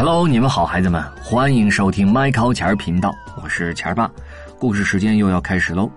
[0.00, 4.08] Hello，你们好，孩子们，欢迎收听麦考钱儿频道，我是钱儿爸。
[4.56, 5.90] 故事时间又要开始喽。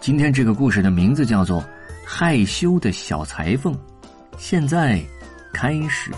[0.00, 1.60] 今天这个故事的名字叫做
[2.06, 3.74] 《害羞的小裁缝》，
[4.38, 5.00] 现在
[5.52, 6.12] 开始。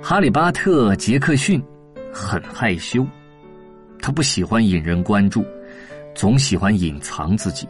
[0.00, 1.60] 哈利巴特·杰克逊
[2.12, 3.04] 很害羞，
[4.00, 5.44] 他不喜欢引人关注，
[6.14, 7.66] 总喜欢隐藏自己。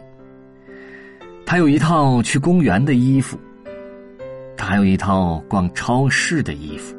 [1.43, 3.35] 他有一套去公园的衣服。
[4.63, 6.95] 他还有一套逛超市的衣服，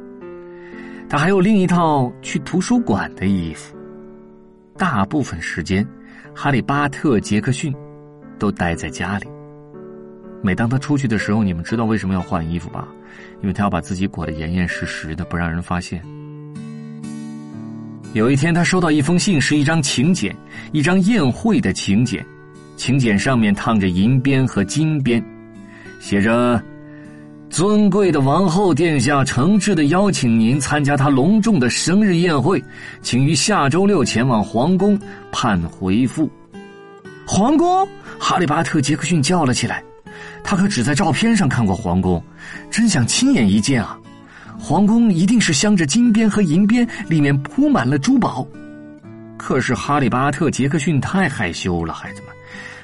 [1.09, 3.75] 他还有另一套去图书馆的衣服。
[4.77, 5.83] 大部分时间，
[6.35, 7.75] 哈利巴特·杰克逊
[8.39, 9.27] 都待在家里。
[10.43, 12.87] 每当他出去的时候，你们知道为什么要换衣服吧？
[13.41, 16.03] 因为他要把自己裹得严严实实的，不让人发现。
[18.13, 20.37] 有一天，他收到一封信，是一张请柬，
[20.73, 22.23] 一张宴会的请柬。
[22.77, 25.25] 请柬上面烫着银边和金边，
[25.99, 26.63] 写着。
[27.55, 32.61] 尊贵的王后殿下诚挚的邀请您参加他隆重的生日宴会，
[33.01, 34.99] 请于下周六前往皇宫
[35.31, 36.29] 盼回复。
[37.25, 37.89] 皇宫！
[38.19, 39.85] 哈利巴特·杰克逊叫了起来。
[40.43, 42.21] 他可只在照片上看过皇宫，
[42.73, 43.97] 真想亲眼一见啊！
[44.59, 48.45] 皇宫一定是镶着金边和银边，里面铺满了珠宝。
[49.37, 52.31] 可是哈利巴特·杰克逊太害羞了，孩子们，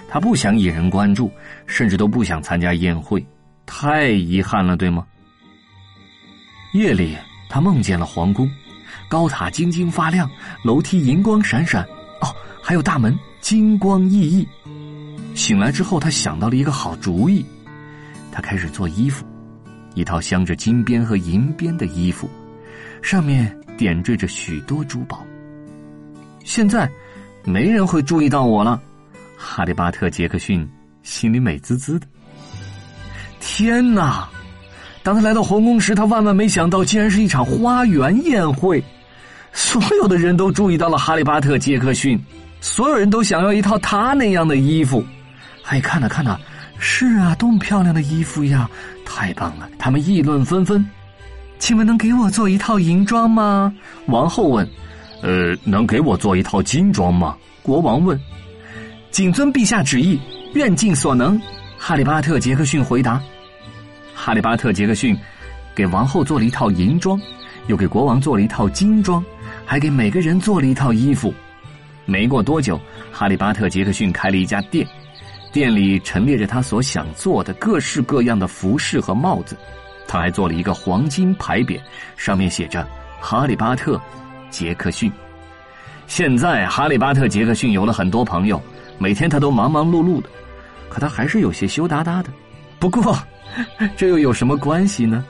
[0.08, 1.28] 他不想引人关注，
[1.66, 3.27] 甚至都不想参加宴会。
[3.72, 5.06] 太遗憾了，对吗？
[6.74, 7.16] 夜里，
[7.48, 8.50] 他梦见了皇宫，
[9.08, 10.28] 高塔晶晶发亮，
[10.64, 11.84] 楼梯银光闪闪，
[12.20, 14.48] 哦，还有大门金光熠熠。
[15.36, 17.46] 醒来之后，他想到了一个好主意，
[18.32, 19.24] 他开始做衣服，
[19.94, 22.28] 一套镶着金边和银边的衣服，
[23.00, 25.24] 上面点缀着许多珠宝。
[26.44, 26.90] 现在，
[27.44, 28.82] 没人会注意到我了，
[29.36, 30.68] 哈利巴特·杰克逊
[31.05, 32.06] 心里美滋滋的。
[33.41, 34.28] 天哪！
[35.02, 38.83] 当他来到皇宫时，他万万没想到，竟然是一场花园宴会。
[39.52, 42.20] 所有的人都注意到了哈利巴特·杰克逊，
[42.61, 45.05] 所有人都想要一套他那样的衣服。
[45.64, 46.39] 哎，看呐看呐，
[46.78, 48.68] 是啊，多么漂亮的衣服呀！
[49.05, 49.68] 太棒了！
[49.78, 50.84] 他们议论纷纷。
[51.58, 53.72] 请问能给我做一套银装吗？
[54.07, 54.68] 王后问。
[55.22, 57.36] 呃，能给我做一套金装吗？
[57.62, 58.18] 国王问。
[59.11, 60.18] 谨遵陛下旨意，
[60.55, 61.40] 愿尽所能。
[61.83, 63.18] 哈利巴特·杰克逊回答。
[64.14, 65.17] 哈利巴特·杰克逊
[65.74, 67.18] 给王后做了一套银装，
[67.68, 69.24] 又给国王做了一套金装，
[69.64, 71.33] 还给每个人做了一套衣服。
[72.05, 72.79] 没过多久，
[73.11, 74.86] 哈利巴特·杰克逊开了一家店，
[75.52, 79.57] 店里陈列着他所想做的各式各样的服饰和帽子。
[80.07, 81.80] 他还做了一个黄金牌匾，
[82.14, 82.86] 上面写着
[83.23, 83.96] “哈利巴特·
[84.51, 85.11] 杰克逊”。
[86.07, 88.61] 现在，哈利巴特·杰克逊有了很多朋友，
[88.98, 90.29] 每天他都忙忙碌碌的，
[90.90, 92.28] 可他还是有些羞答答的。
[92.78, 93.17] 不过，
[93.96, 95.24] 这又有什么关系呢？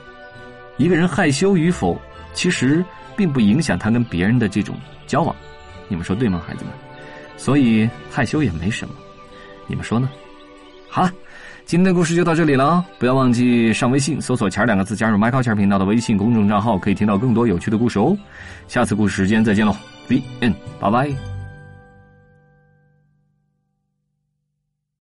[0.77, 1.97] 一个人害羞与否，
[2.33, 2.83] 其实
[3.15, 4.75] 并不影响他跟别人的这种
[5.07, 5.33] 交往。
[5.87, 6.73] 你们说对吗，孩子们？
[7.37, 8.93] 所以害羞也没什么。
[9.67, 10.09] 你们说呢？
[10.89, 11.11] 好了，
[11.65, 12.83] 今天的故事就到这里了。
[12.99, 18.17] 不要忘记上微信搜索“钱”两个字，加入麦考钱频道的微信公众账号，可以听到更多有趣的故事哦。
[18.67, 19.75] 下次故事时间再见喽
[20.07, 21.30] ，The end，拜拜。